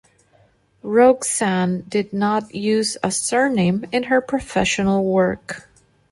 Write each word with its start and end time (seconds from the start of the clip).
Roxanne 0.81 1.81
did 1.87 2.11
not 2.11 2.55
use 2.55 2.97
a 3.03 3.11
surname 3.11 3.85
in 3.91 4.01
her 4.01 4.19
professional 4.19 5.05
work. 5.05 5.69